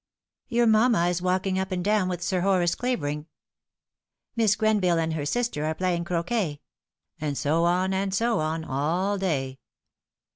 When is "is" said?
1.09-1.21